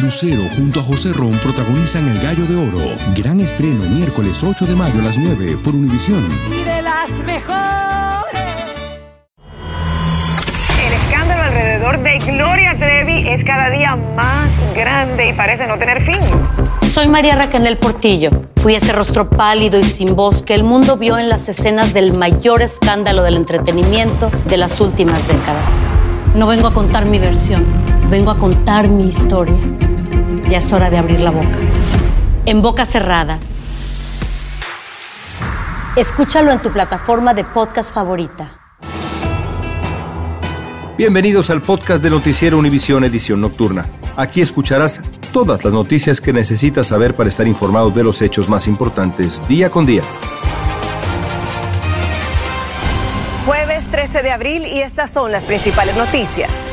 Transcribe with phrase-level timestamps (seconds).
[0.00, 2.96] Lucero junto a José Ron protagonizan El Gallo de Oro.
[3.14, 6.22] Gran estreno miércoles 8 de mayo a las 9 por Univisión.
[6.50, 7.54] Y de las mejores.
[10.86, 16.04] El escándalo alrededor de Gloria Trevi es cada día más grande y parece no tener
[16.04, 16.20] fin.
[16.82, 18.30] Soy María Raquel Portillo.
[18.56, 22.16] Fui ese rostro pálido y sin voz que el mundo vio en las escenas del
[22.16, 25.84] mayor escándalo del entretenimiento de las últimas décadas.
[26.34, 27.64] No vengo a contar mi versión,
[28.10, 29.56] vengo a contar mi historia.
[30.48, 31.58] Ya es hora de abrir la boca.
[32.46, 33.38] En boca cerrada.
[35.96, 38.60] Escúchalo en tu plataforma de podcast favorita.
[40.96, 43.86] Bienvenidos al podcast de Noticiero Univisión Edición Nocturna.
[44.16, 45.00] Aquí escucharás
[45.32, 49.70] todas las noticias que necesitas saber para estar informado de los hechos más importantes día
[49.70, 50.02] con día.
[53.44, 56.72] Jueves 13 de abril y estas son las principales noticias.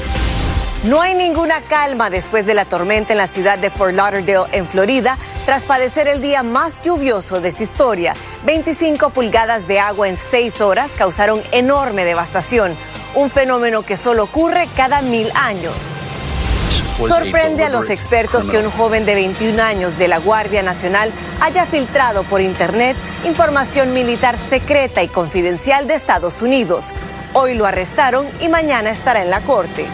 [0.84, 4.68] No hay ninguna calma después de la tormenta en la ciudad de Fort Lauderdale, en
[4.68, 5.16] Florida,
[5.46, 8.16] tras padecer el día más lluvioso de su historia.
[8.46, 12.76] 25 pulgadas de agua en 6 horas causaron enorme devastación,
[13.14, 15.96] un fenómeno que solo ocurre cada mil años.
[16.98, 21.68] Sorprende a los expertos que un joven de 21 años de la Guardia Nacional haya
[21.68, 26.92] filtrado por Internet información militar secreta y confidencial de Estados Unidos.
[27.34, 29.86] Hoy lo arrestaron y mañana estará en la Corte.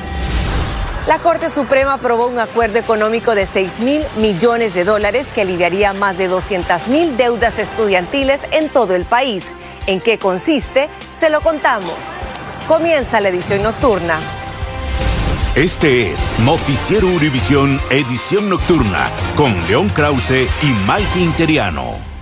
[1.07, 5.93] La Corte Suprema aprobó un acuerdo económico de 6 mil millones de dólares que aliviaría
[5.93, 9.55] más de 200 mil deudas estudiantiles en todo el país.
[9.85, 10.89] ¿En qué consiste?
[11.13, 12.17] Se lo contamos.
[12.67, 14.19] Comienza la edición nocturna.
[15.55, 22.16] Este es Noticiero Univisión Edición Nocturna con León Krause y Mike Interiano.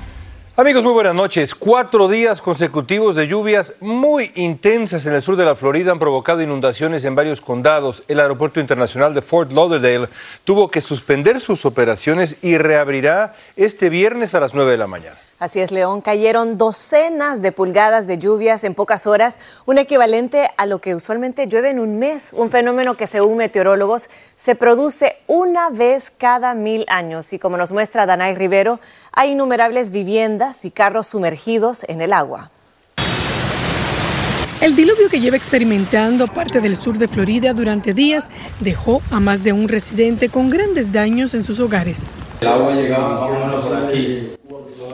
[0.58, 1.54] Amigos, muy buenas noches.
[1.54, 6.42] Cuatro días consecutivos de lluvias muy intensas en el sur de la Florida han provocado
[6.42, 8.04] inundaciones en varios condados.
[8.08, 10.08] El aeropuerto internacional de Fort Lauderdale
[10.46, 15.25] tuvo que suspender sus operaciones y reabrirá este viernes a las 9 de la mañana.
[15.38, 16.00] Así es, León.
[16.00, 21.48] Cayeron docenas de pulgadas de lluvias en pocas horas, un equivalente a lo que usualmente
[21.48, 26.86] llueve en un mes, un fenómeno que según meteorólogos se produce una vez cada mil
[26.88, 27.34] años.
[27.34, 28.80] Y como nos muestra Danay Rivero,
[29.12, 32.50] hay innumerables viviendas y carros sumergidos en el agua.
[34.62, 38.24] El diluvio que lleva experimentando parte del sur de Florida durante días
[38.62, 42.04] dejó a más de un residente con grandes daños en sus hogares.
[42.40, 44.32] El agua llegaba más o menos por aquí.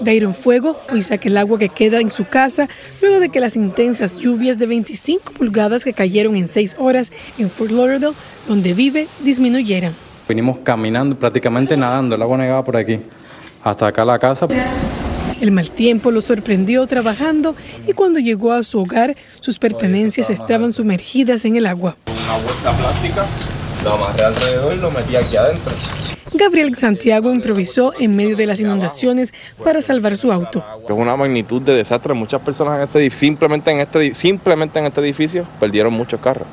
[0.03, 2.67] Dairon Fuego dice que el agua que queda en su casa
[3.01, 7.49] luego de que las intensas lluvias de 25 pulgadas que cayeron en 6 horas en
[7.49, 8.15] Fort Lauderdale,
[8.47, 9.93] donde vive, disminuyeran.
[10.27, 12.99] Vinimos caminando, prácticamente nadando, el agua llegaba por aquí,
[13.63, 14.47] hasta acá la casa.
[15.39, 17.55] El mal tiempo lo sorprendió trabajando
[17.87, 21.97] y cuando llegó a su hogar, sus pertenencias estaban sumergidas en el agua.
[22.07, 23.25] Una bolsa plástica,
[23.83, 26.00] lo amarré alrededor y lo metí aquí adentro.
[26.33, 29.33] Gabriel Santiago improvisó en medio de las inundaciones
[29.63, 30.63] para salvar su auto.
[30.87, 32.13] Es una magnitud de desastre.
[32.13, 36.47] Muchas personas en este, simplemente, en este, simplemente en este edificio perdieron muchos carros.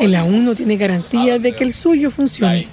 [0.00, 2.68] Él aún no tiene garantía de que el suyo funcione.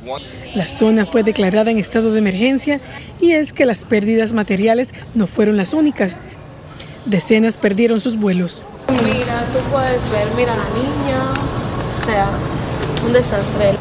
[0.55, 2.81] La zona fue declarada en estado de emergencia
[3.21, 6.17] y es que las pérdidas materiales no fueron las únicas.
[7.05, 8.63] Decenas perdieron sus vuelos.
[8.89, 11.33] Mira, tú puedes ver, mira la niña,
[11.97, 12.29] o sea,
[13.05, 13.73] un desastre.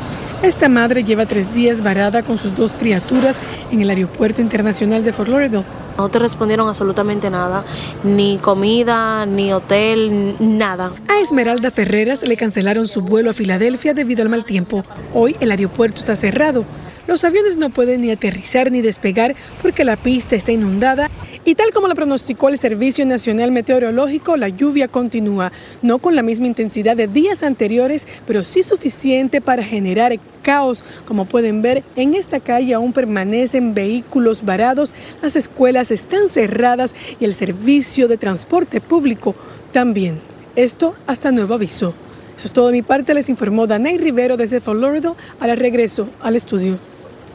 [0.43, 3.37] Esta madre lleva tres días varada con sus dos criaturas
[3.71, 5.65] en el aeropuerto internacional de Fort Lauderdale.
[5.97, 7.65] No te respondieron absolutamente nada,
[8.03, 10.91] ni comida, ni hotel, nada.
[11.07, 14.85] A Esmeralda Ferreras le cancelaron su vuelo a Filadelfia debido al mal tiempo.
[15.15, 16.65] Hoy el aeropuerto está cerrado.
[17.09, 21.11] Los aviones no pueden ni aterrizar ni despegar porque la pista está inundada
[21.45, 25.51] y tal como lo pronosticó el Servicio Nacional Meteorológico, la lluvia continúa,
[25.83, 30.85] no con la misma intensidad de días anteriores, pero sí suficiente para generar caos.
[31.05, 37.25] Como pueden ver, en esta calle aún permanecen vehículos varados, las escuelas están cerradas y
[37.25, 39.35] el servicio de transporte público
[39.73, 40.21] también.
[40.55, 41.95] Esto hasta nuevo aviso.
[42.37, 45.17] Eso es todo de mi parte, les informó Danay Rivero desde Fort Lauderdale.
[45.41, 46.92] Ahora regreso al estudio.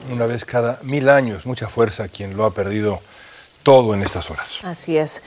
[0.10, 3.02] Una vez cada mil años, mucha fuerza quien lo ha perdido
[3.64, 4.60] todo en estas horas.
[4.64, 5.22] Así es.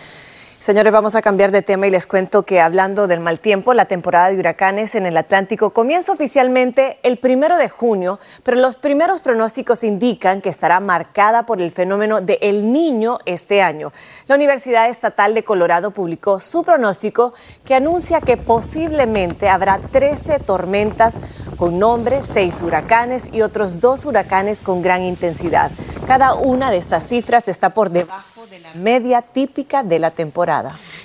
[0.61, 3.87] Señores, vamos a cambiar de tema y les cuento que hablando del mal tiempo, la
[3.87, 9.23] temporada de huracanes en el Atlántico comienza oficialmente el primero de junio, pero los primeros
[9.23, 13.91] pronósticos indican que estará marcada por el fenómeno de El Niño este año.
[14.27, 17.33] La Universidad Estatal de Colorado publicó su pronóstico
[17.65, 21.21] que anuncia que posiblemente habrá 13 tormentas
[21.57, 25.71] con nombre, 6 huracanes y otros dos huracanes con gran intensidad.
[26.07, 30.50] Cada una de estas cifras está por debajo de la media típica de la temporada.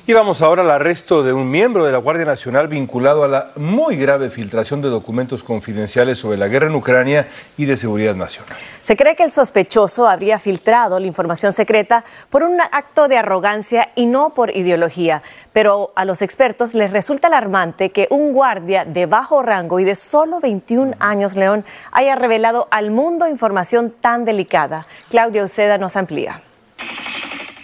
[0.07, 3.51] Y vamos ahora al arresto de un miembro de la Guardia Nacional vinculado a la
[3.55, 7.27] muy grave filtración de documentos confidenciales sobre la guerra en Ucrania
[7.57, 8.55] y de seguridad nacional.
[8.81, 13.89] Se cree que el sospechoso habría filtrado la información secreta por un acto de arrogancia
[13.95, 15.21] y no por ideología,
[15.53, 19.95] pero a los expertos les resulta alarmante que un guardia de bajo rango y de
[19.95, 24.87] solo 21 años, León, haya revelado al mundo información tan delicada.
[25.09, 26.41] Claudia Uceda nos amplía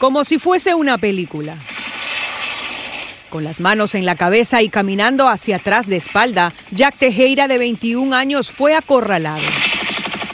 [0.02, 1.60] como si fuese una película.
[3.30, 7.60] Con las manos en la cabeza y caminando hacia atrás de espalda, Jack Tejera, de
[7.60, 9.44] 21 años, fue acorralado.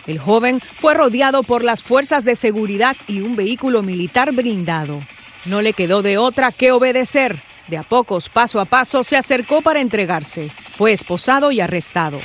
[0.07, 5.01] El joven fue rodeado por las fuerzas de seguridad y un vehículo militar blindado.
[5.43, 7.43] No le quedó de otra que obedecer.
[7.67, 10.49] De a pocos, paso a paso, se acercó para entregarse.
[10.77, 12.21] Fue esposado y arrestado.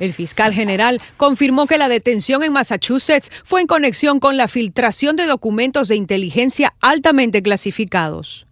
[0.00, 5.16] El fiscal general confirmó que la detención en Massachusetts fue en conexión con la filtración
[5.16, 8.46] de documentos de inteligencia altamente clasificados.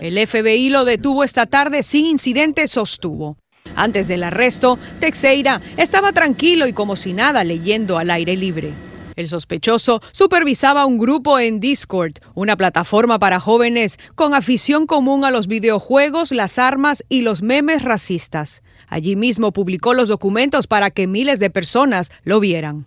[0.00, 3.36] El FBI lo detuvo esta tarde sin incidente, sostuvo.
[3.76, 8.72] Antes del arresto, Texeira estaba tranquilo y como si nada leyendo al aire libre.
[9.14, 15.32] El sospechoso supervisaba un grupo en Discord, una plataforma para jóvenes con afición común a
[15.32, 18.62] los videojuegos, las armas y los memes racistas.
[18.88, 22.86] Allí mismo publicó los documentos para que miles de personas lo vieran.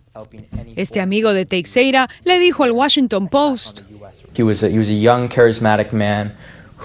[0.76, 3.82] Este amigo de Teixeira le dijo al Washington Post.
[4.36, 6.34] He was a, he was a young, charismatic man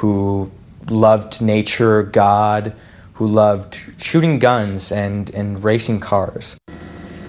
[0.01, 0.49] who
[0.89, 2.73] loved nature, God,
[3.19, 6.57] who loved shooting guns and, and racing cars.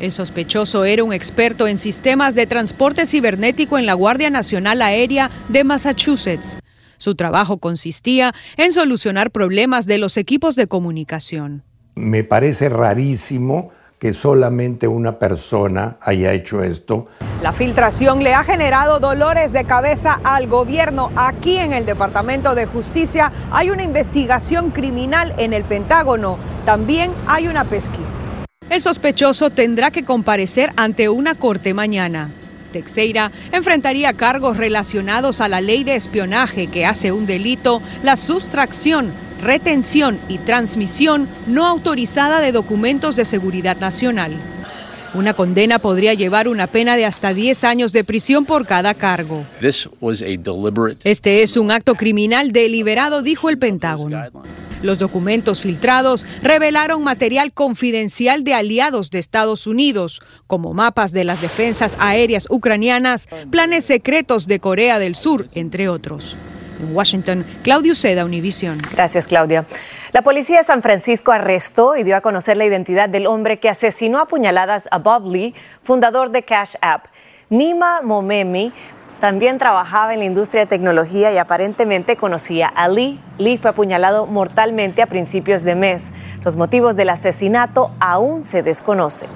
[0.00, 5.30] El sospechoso era un experto en sistemas de transporte cibernético en la Guardia Nacional Aérea
[5.48, 6.56] de Massachusetts.
[6.98, 11.64] Su trabajo consistía en solucionar problemas de los equipos de comunicación.
[11.98, 17.08] Me parece rarísimo que solamente una persona haya hecho esto.
[17.42, 21.10] La filtración le ha generado dolores de cabeza al gobierno.
[21.16, 26.38] Aquí en el Departamento de Justicia hay una investigación criminal en el Pentágono.
[26.64, 28.22] También hay una pesquisa.
[28.70, 32.32] El sospechoso tendrá que comparecer ante una corte mañana.
[32.72, 39.10] Texeira enfrentaría cargos relacionados a la ley de espionaje que hace un delito la sustracción
[39.42, 44.32] retención y transmisión no autorizada de documentos de seguridad nacional.
[45.14, 49.44] Una condena podría llevar una pena de hasta 10 años de prisión por cada cargo.
[51.04, 54.22] Este es un acto criminal deliberado, dijo el Pentágono.
[54.82, 61.40] Los documentos filtrados revelaron material confidencial de aliados de Estados Unidos, como mapas de las
[61.40, 66.36] defensas aéreas ucranianas, planes secretos de Corea del Sur, entre otros.
[66.78, 68.78] En Washington, Claudio Seda, Univision.
[68.92, 69.64] Gracias, Claudia.
[70.12, 73.68] La policía de San Francisco arrestó y dio a conocer la identidad del hombre que
[73.68, 77.06] asesinó a puñaladas a Bob Lee, fundador de Cash App.
[77.50, 78.72] Nima Momemi
[79.20, 83.20] también trabajaba en la industria de tecnología y aparentemente conocía a Lee.
[83.38, 86.12] Lee fue apuñalado mortalmente a principios de mes.
[86.44, 89.28] Los motivos del asesinato aún se desconocen.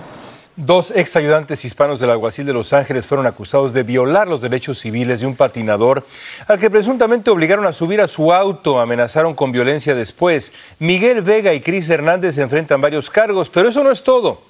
[0.57, 4.79] Dos ex ayudantes hispanos del alguacil de Los Ángeles fueron acusados de violar los derechos
[4.79, 6.05] civiles de un patinador
[6.47, 10.53] al que presuntamente obligaron a subir a su auto, amenazaron con violencia después.
[10.79, 14.43] Miguel Vega y Cris Hernández se enfrentan varios cargos, pero eso no es todo.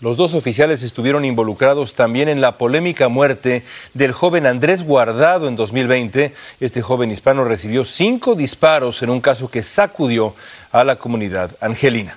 [0.00, 5.56] Los dos oficiales estuvieron involucrados también en la polémica muerte del joven Andrés Guardado en
[5.56, 6.32] 2020.
[6.60, 10.32] Este joven hispano recibió cinco disparos en un caso que sacudió
[10.70, 12.16] a la comunidad angelina.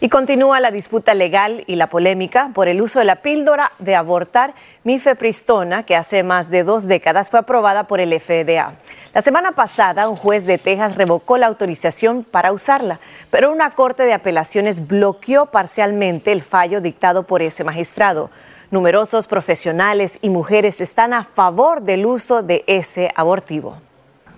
[0.00, 3.96] Y continúa la disputa legal y la polémica por el uso de la píldora de
[3.96, 8.74] abortar mifepristona, que hace más de dos décadas fue aprobada por el FDA.
[9.12, 13.00] La semana pasada, un juez de Texas revocó la autorización para usarla,
[13.32, 18.30] pero una corte de apelaciones bloqueó parcialmente el fallo dictado por ese magistrado.
[18.70, 23.80] Numerosos profesionales y mujeres están a favor del uso de ese abortivo.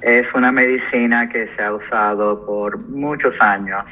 [0.00, 3.84] Es una medicina que se ha usado por muchos años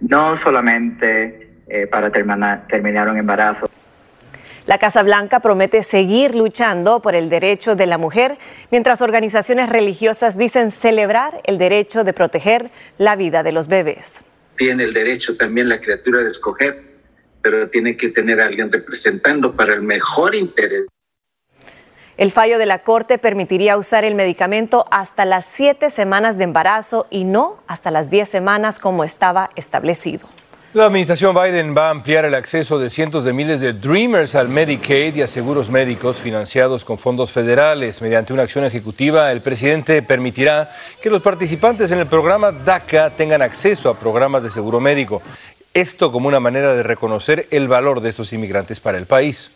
[0.00, 3.68] no solamente eh, para terminar, terminar un embarazo.
[4.68, 8.36] La Casa Blanca promete seguir luchando por el derecho de la mujer,
[8.70, 14.24] mientras organizaciones religiosas dicen celebrar el derecho de proteger la vida de los bebés.
[14.56, 16.82] Tiene el derecho también la criatura de escoger,
[17.40, 20.86] pero tiene que tener a alguien representando para el mejor interés.
[22.18, 27.06] El fallo de la Corte permitiría usar el medicamento hasta las siete semanas de embarazo
[27.10, 30.26] y no hasta las diez semanas como estaba establecido.
[30.74, 34.48] La administración Biden va a ampliar el acceso de cientos de miles de Dreamers al
[34.48, 38.02] Medicaid y a seguros médicos financiados con fondos federales.
[38.02, 43.42] Mediante una acción ejecutiva, el presidente permitirá que los participantes en el programa DACA tengan
[43.42, 45.22] acceso a programas de seguro médico.
[45.72, 49.52] Esto como una manera de reconocer el valor de estos inmigrantes para el país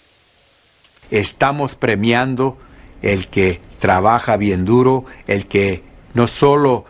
[1.10, 2.58] estamos premiando
[3.02, 5.82] el que trabaja bien duro, el que
[6.14, 6.84] no solo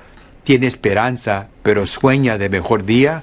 [0.45, 3.23] tiene esperanza, pero sueña de mejor día.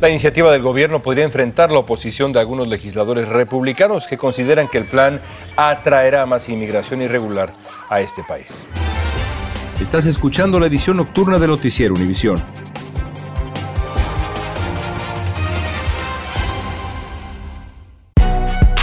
[0.00, 4.78] La iniciativa del gobierno podría enfrentar la oposición de algunos legisladores republicanos que consideran que
[4.78, 5.20] el plan
[5.56, 7.52] atraerá más inmigración irregular
[7.88, 8.62] a este país.
[9.80, 12.42] Estás escuchando la edición nocturna de Noticiero Univisión.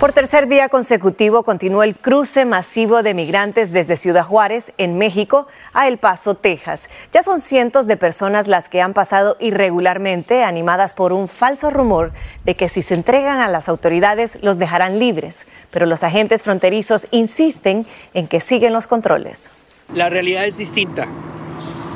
[0.00, 5.48] Por tercer día consecutivo continuó el cruce masivo de migrantes desde Ciudad Juárez, en México,
[5.72, 6.88] a El Paso, Texas.
[7.10, 12.12] Ya son cientos de personas las que han pasado irregularmente, animadas por un falso rumor
[12.44, 15.48] de que si se entregan a las autoridades los dejarán libres.
[15.72, 19.50] Pero los agentes fronterizos insisten en que siguen los controles.
[19.92, 21.08] La realidad es distinta.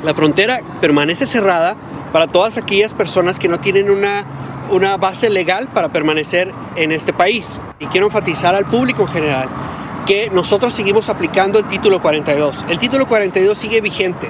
[0.03, 1.77] La frontera permanece cerrada
[2.11, 4.25] para todas aquellas personas que no tienen una
[4.69, 7.59] una base legal para permanecer en este país.
[7.79, 9.49] Y quiero enfatizar al público en general
[10.05, 12.65] que nosotros seguimos aplicando el título 42.
[12.69, 14.29] El título 42 sigue vigente.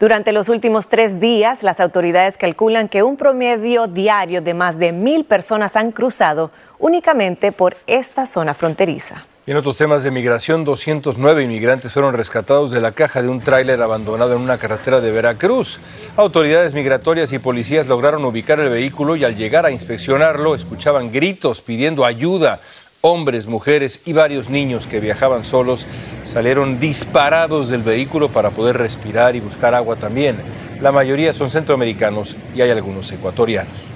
[0.00, 4.92] Durante los últimos tres días, las autoridades calculan que un promedio diario de más de
[4.92, 9.24] mil personas han cruzado únicamente por esta zona fronteriza.
[9.46, 13.82] En otros temas de migración, 209 inmigrantes fueron rescatados de la caja de un tráiler
[13.82, 15.78] abandonado en una carretera de Veracruz.
[16.16, 21.60] Autoridades migratorias y policías lograron ubicar el vehículo y al llegar a inspeccionarlo escuchaban gritos
[21.60, 22.60] pidiendo ayuda.
[23.02, 25.84] Hombres, mujeres y varios niños que viajaban solos
[26.24, 30.36] salieron disparados del vehículo para poder respirar y buscar agua también.
[30.80, 33.93] La mayoría son centroamericanos y hay algunos ecuatorianos.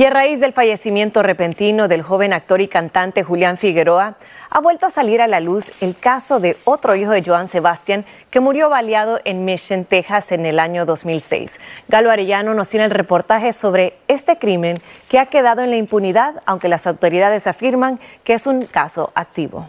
[0.00, 4.16] Y a raíz del fallecimiento repentino del joven actor y cantante Julián Figueroa,
[4.48, 8.04] ha vuelto a salir a la luz el caso de otro hijo de Joan Sebastián
[8.30, 11.58] que murió baleado en Mission, Texas en el año 2006.
[11.88, 16.44] Galo Arellano nos tiene el reportaje sobre este crimen que ha quedado en la impunidad,
[16.46, 19.66] aunque las autoridades afirman que es un caso activo.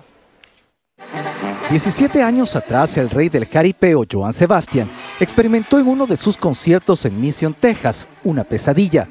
[1.71, 7.03] 17 años atrás, el rey del jaripeo, Joan Sebastián, experimentó en uno de sus conciertos
[7.05, 9.07] en Mission, Texas, una pesadilla.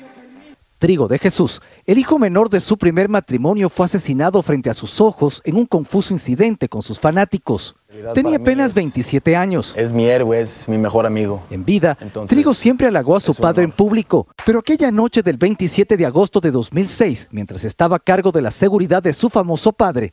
[0.79, 5.01] Trigo de Jesús, el hijo menor de su primer matrimonio, fue asesinado frente a sus
[5.01, 7.75] ojos en un confuso incidente con sus fanáticos.
[8.15, 9.75] Tenía apenas 27 años.
[9.77, 11.43] Es mi héroe, es mi mejor amigo.
[11.51, 15.97] En vida, Trigo siempre halagó a su padre en público, pero aquella noche del 27
[15.97, 20.13] de agosto de 2006, mientras estaba a cargo de la seguridad de su famoso padre,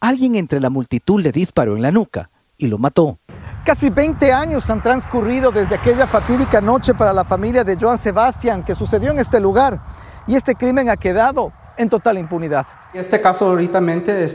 [0.00, 3.18] alguien entre la multitud le disparó en la nuca y lo mató.
[3.64, 8.62] Casi 20 años han transcurrido desde aquella fatídica noche para la familia de Joan Sebastián
[8.62, 9.80] que sucedió en este lugar
[10.26, 12.66] y este crimen ha quedado en total impunidad.
[12.92, 13.80] Este caso ahorita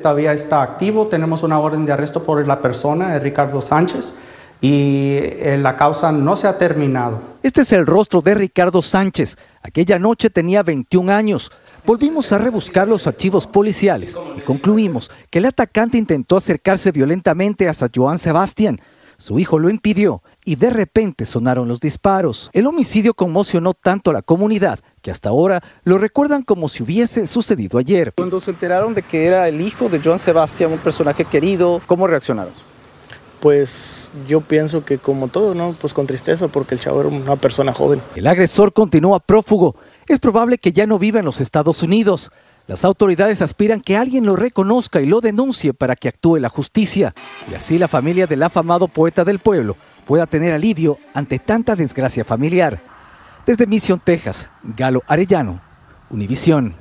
[0.01, 4.13] todavía está activo, tenemos una orden de arresto por la persona, Ricardo Sánchez,
[4.61, 7.21] y eh, la causa no se ha terminado.
[7.43, 9.37] Este es el rostro de Ricardo Sánchez.
[9.61, 11.51] Aquella noche tenía 21 años.
[11.85, 17.89] Volvimos a rebuscar los archivos policiales y concluimos que el atacante intentó acercarse violentamente hasta
[17.93, 18.79] Joan Sebastián.
[19.19, 22.49] Su hijo lo impidió y de repente sonaron los disparos.
[22.53, 27.27] El homicidio conmocionó tanto a la comunidad que hasta ahora lo recuerdan como si hubiese
[27.27, 28.13] sucedido ayer.
[28.15, 32.07] Cuando se enteraron de que era el hijo de Joan Sebastián, un personaje querido, ¿cómo
[32.07, 32.53] reaccionaron?
[33.41, 35.75] Pues yo pienso que como todo, ¿no?
[35.79, 38.01] Pues con tristeza porque el chavo era una persona joven.
[38.15, 39.75] El agresor continúa prófugo.
[40.07, 42.31] Es probable que ya no viva en los Estados Unidos.
[42.69, 47.15] Las autoridades aspiran que alguien lo reconozca y lo denuncie para que actúe la justicia
[47.49, 52.23] y así la familia del afamado poeta del pueblo pueda tener alivio ante tanta desgracia
[52.23, 52.79] familiar.
[53.43, 55.59] Desde Mission, Texas, Galo Arellano,
[56.11, 56.75] Univisión.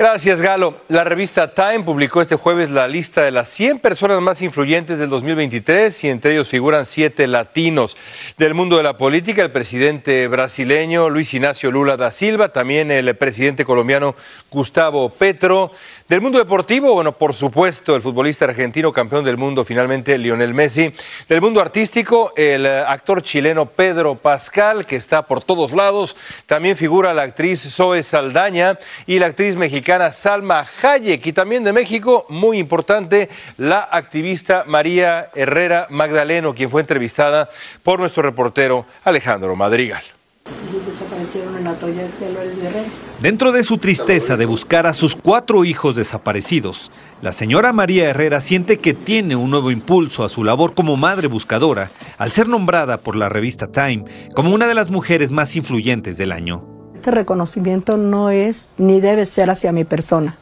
[0.00, 0.76] Gracias, Galo.
[0.88, 5.10] La revista Time publicó este jueves la lista de las 100 personas más influyentes del
[5.10, 7.98] 2023 y entre ellos figuran siete latinos.
[8.38, 13.14] Del mundo de la política, el presidente brasileño Luis Ignacio Lula da Silva, también el
[13.14, 14.16] presidente colombiano
[14.50, 15.70] Gustavo Petro.
[16.08, 20.94] Del mundo deportivo, bueno, por supuesto, el futbolista argentino campeón del mundo finalmente, Lionel Messi.
[21.28, 26.16] Del mundo artístico, el actor chileno Pedro Pascal, que está por todos lados.
[26.46, 31.26] También figura la actriz Zoe Saldaña y la actriz mexicana Salma Hayek.
[31.26, 33.28] Y también de México, muy importante,
[33.58, 37.48] la activista María Herrera Magdaleno, quien fue entrevistada
[37.82, 40.02] por nuestro reportero Alejandro Madrigal.
[40.86, 42.88] desaparecieron en la toalla de Flores Guerrero.
[43.20, 48.40] Dentro de su tristeza de buscar a sus cuatro hijos desaparecidos, la señora María Herrera
[48.40, 52.98] siente que tiene un nuevo impulso a su labor como madre buscadora al ser nombrada
[52.98, 54.04] por la revista Time
[54.34, 56.79] como una de las mujeres más influyentes del año.
[57.00, 60.36] Este reconocimiento no es ni debe ser hacia mi persona.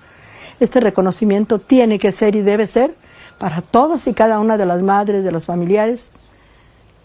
[0.59, 2.97] Este reconocimiento tiene que ser y debe ser
[3.39, 6.11] para todas y cada una de las madres, de los familiares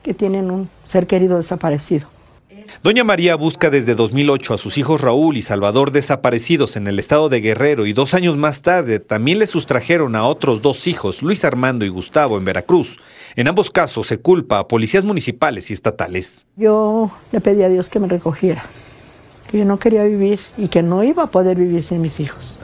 [0.01, 2.07] que tienen un ser querido desaparecido.
[2.81, 7.29] Doña María busca desde 2008 a sus hijos Raúl y Salvador desaparecidos en el estado
[7.29, 11.45] de Guerrero y dos años más tarde también le sustrajeron a otros dos hijos, Luis
[11.45, 12.97] Armando y Gustavo, en Veracruz.
[13.35, 16.47] En ambos casos se culpa a policías municipales y estatales.
[16.55, 18.65] Yo le pedí a Dios que me recogiera,
[19.53, 22.57] que yo no quería vivir y que no iba a poder vivir sin mis hijos.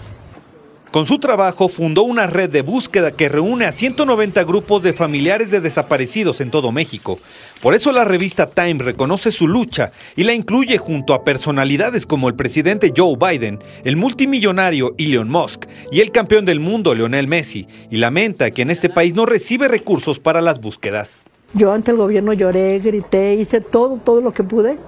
[0.92, 5.52] Con su trabajo fundó una red de búsqueda que reúne a 190 grupos de familiares
[5.52, 7.20] de desaparecidos en todo México.
[7.62, 12.28] Por eso la revista Time reconoce su lucha y la incluye junto a personalidades como
[12.28, 17.68] el presidente Joe Biden, el multimillonario Elon Musk y el campeón del mundo Lionel Messi,
[17.92, 21.28] y lamenta que en este país no recibe recursos para las búsquedas.
[21.54, 24.80] Yo ante el gobierno lloré, grité, hice todo, todo lo que pude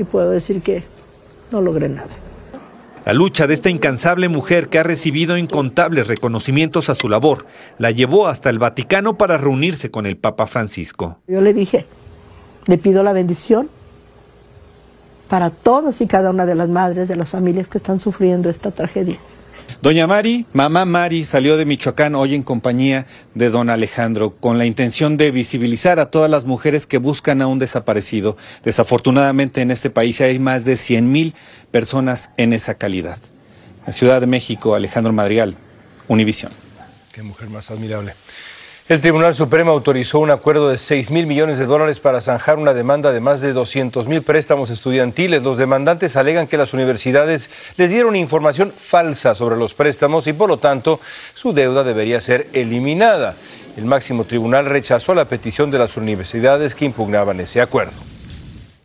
[0.00, 0.82] y puedo decir que
[1.50, 2.08] no logré nada.
[3.04, 7.46] La lucha de esta incansable mujer que ha recibido incontables reconocimientos a su labor
[7.78, 11.18] la llevó hasta el Vaticano para reunirse con el Papa Francisco.
[11.26, 11.86] Yo le dije,
[12.66, 13.70] le pido la bendición
[15.28, 18.70] para todas y cada una de las madres de las familias que están sufriendo esta
[18.70, 19.16] tragedia.
[19.82, 24.66] Doña Mari, mamá Mari, salió de Michoacán hoy en compañía de don Alejandro con la
[24.66, 28.36] intención de visibilizar a todas las mujeres que buscan a un desaparecido.
[28.62, 31.34] Desafortunadamente en este país hay más de 100 mil
[31.70, 33.16] personas en esa calidad.
[33.86, 35.56] En Ciudad de México, Alejandro Madrigal,
[36.08, 36.52] Univisión.
[37.14, 38.12] Qué mujer más admirable.
[38.90, 42.74] El Tribunal Supremo autorizó un acuerdo de 6 mil millones de dólares para zanjar una
[42.74, 45.44] demanda de más de 200 mil préstamos estudiantiles.
[45.44, 50.48] Los demandantes alegan que las universidades les dieron información falsa sobre los préstamos y por
[50.48, 50.98] lo tanto
[51.36, 53.36] su deuda debería ser eliminada.
[53.76, 57.92] El máximo tribunal rechazó la petición de las universidades que impugnaban ese acuerdo.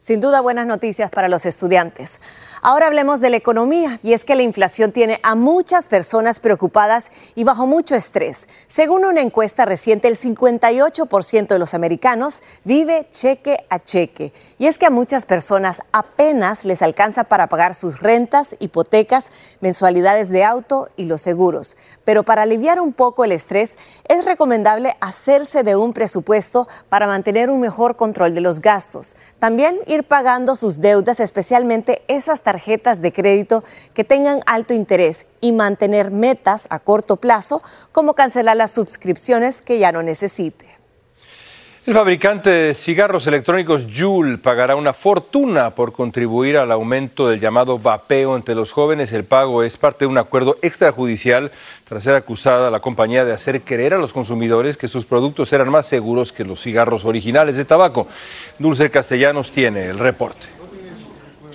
[0.05, 2.19] Sin duda buenas noticias para los estudiantes.
[2.61, 7.09] Ahora hablemos de la economía y es que la inflación tiene a muchas personas preocupadas
[7.33, 8.47] y bajo mucho estrés.
[8.67, 14.31] Según una encuesta reciente, el 58% de los americanos vive cheque a cheque.
[14.59, 20.29] Y es que a muchas personas apenas les alcanza para pagar sus rentas, hipotecas, mensualidades
[20.29, 21.77] de auto y los seguros.
[22.03, 23.75] Pero para aliviar un poco el estrés,
[24.07, 29.15] es recomendable hacerse de un presupuesto para mantener un mejor control de los gastos.
[29.39, 35.51] También ir pagando sus deudas, especialmente esas tarjetas de crédito que tengan alto interés y
[35.51, 40.65] mantener metas a corto plazo, como cancelar las suscripciones que ya no necesite.
[41.87, 47.77] El fabricante de cigarros electrónicos Juul pagará una fortuna por contribuir al aumento del llamado
[47.77, 49.13] vapeo entre los jóvenes.
[49.13, 51.51] El pago es parte de un acuerdo extrajudicial
[51.87, 55.69] tras ser acusada la compañía de hacer creer a los consumidores que sus productos eran
[55.69, 58.07] más seguros que los cigarros originales de tabaco.
[58.57, 60.64] Dulce Castellanos tiene el reporte.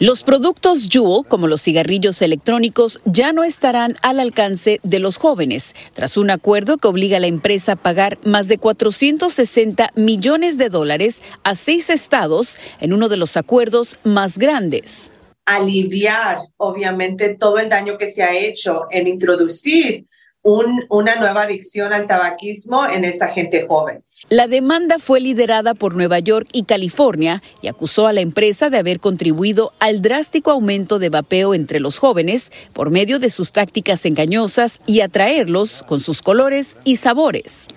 [0.01, 5.75] Los productos Juul, como los cigarrillos electrónicos, ya no estarán al alcance de los jóvenes,
[5.93, 10.71] tras un acuerdo que obliga a la empresa a pagar más de 460 millones de
[10.71, 15.13] dólares a seis estados en uno de los acuerdos más grandes.
[15.45, 20.07] Aliviar, obviamente, todo el daño que se ha hecho en introducir
[20.43, 24.03] una nueva adicción al tabaquismo en esta gente joven.
[24.29, 28.79] La demanda fue liderada por Nueva York y California y acusó a la empresa de
[28.79, 34.05] haber contribuido al drástico aumento de vapeo entre los jóvenes por medio de sus tácticas
[34.07, 37.69] engañosas y atraerlos con sus colores y sabores.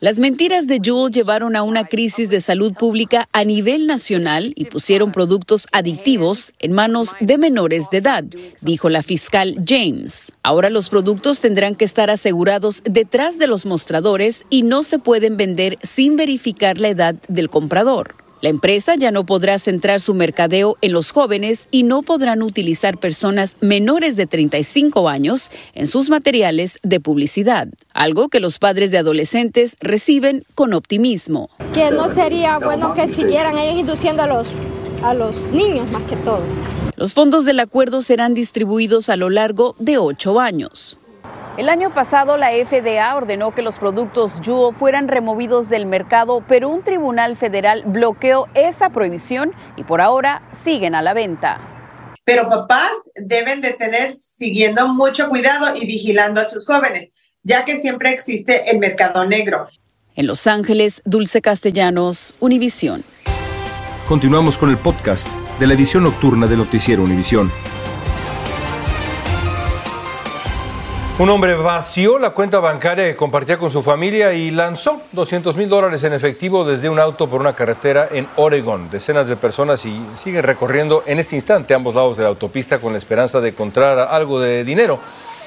[0.00, 4.66] Las mentiras de Juul llevaron a una crisis de salud pública a nivel nacional y
[4.66, 8.24] pusieron productos adictivos en manos de menores de edad,
[8.60, 10.32] dijo la fiscal James.
[10.44, 15.36] Ahora los productos tendrán que estar asegurados detrás de los mostradores y no se pueden
[15.36, 18.21] vender sin verificar la edad del comprador.
[18.42, 22.98] La empresa ya no podrá centrar su mercadeo en los jóvenes y no podrán utilizar
[22.98, 28.98] personas menores de 35 años en sus materiales de publicidad, algo que los padres de
[28.98, 31.50] adolescentes reciben con optimismo.
[31.72, 34.48] Que no sería bueno que siguieran ellos induciendo a los,
[35.04, 36.42] a los niños más que todo.
[36.96, 40.98] Los fondos del acuerdo serán distribuidos a lo largo de ocho años.
[41.58, 46.70] El año pasado la FDA ordenó que los productos Juul fueran removidos del mercado, pero
[46.70, 51.60] un tribunal federal bloqueó esa prohibición y por ahora siguen a la venta.
[52.24, 57.10] Pero papás deben de tener siguiendo mucho cuidado y vigilando a sus jóvenes,
[57.42, 59.68] ya que siempre existe el mercado negro.
[60.14, 63.04] En Los Ángeles, Dulce Castellanos, Univisión.
[64.08, 65.28] Continuamos con el podcast
[65.60, 67.50] de la edición nocturna de Noticiero Univisión.
[71.22, 75.68] Un hombre vació la cuenta bancaria que compartía con su familia y lanzó 200 mil
[75.68, 78.90] dólares en efectivo desde un auto por una carretera en Oregon.
[78.90, 82.90] Decenas de personas y siguen recorriendo en este instante ambos lados de la autopista con
[82.90, 84.98] la esperanza de encontrar algo de dinero.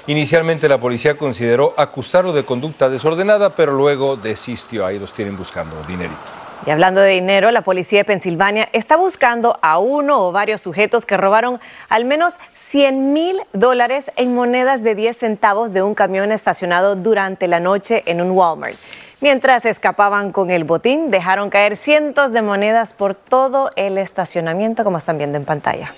[0.07, 4.85] Inicialmente la policía consideró acusarlo de conducta desordenada, pero luego desistió.
[4.85, 6.44] Ahí los tienen buscando dinerito.
[6.65, 11.05] Y hablando de dinero, la policía de Pensilvania está buscando a uno o varios sujetos
[11.05, 16.31] que robaron al menos 100 mil dólares en monedas de 10 centavos de un camión
[16.31, 18.75] estacionado durante la noche en un Walmart.
[19.21, 24.97] Mientras escapaban con el botín, dejaron caer cientos de monedas por todo el estacionamiento, como
[24.97, 25.93] están viendo en pantalla.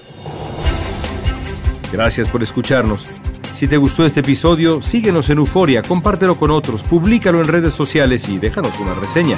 [1.92, 3.08] Gracias por escucharnos.
[3.56, 8.28] Si te gustó este episodio, síguenos en Euforia, compártelo con otros, públicalo en redes sociales
[8.28, 9.38] y déjanos una reseña.